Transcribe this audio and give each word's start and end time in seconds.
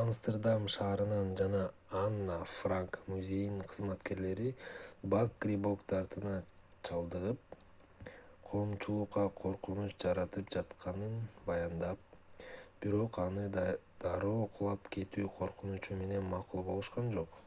амстердам 0.00 0.62
шаарынын 0.74 1.28
жана 1.40 1.58
анна 1.98 2.36
франк 2.52 2.96
музейинин 3.10 3.60
кызматкерлери 3.72 4.48
бак 5.12 5.36
грибок 5.44 5.84
дартына 5.92 6.32
чалдыгып 6.88 7.54
коомчулукка 8.48 9.26
коркунуч 9.42 9.94
жаратып 10.06 10.50
жатканын 10.56 11.14
баяндап 11.50 12.16
бирок 12.86 13.20
анын 13.26 13.46
дароо 14.06 14.50
кулап 14.58 14.90
кетүү 14.98 15.30
коркунучу 15.38 16.00
менен 16.04 16.28
макул 16.36 16.66
болушкан 16.72 17.12
жок 17.18 17.38